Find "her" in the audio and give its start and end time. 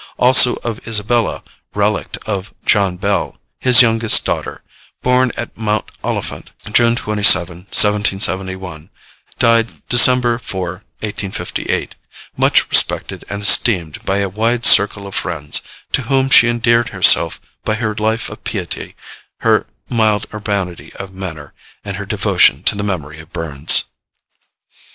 17.75-17.93, 19.41-19.67, 21.97-22.07